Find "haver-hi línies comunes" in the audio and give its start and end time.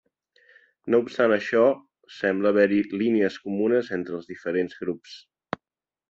2.53-3.91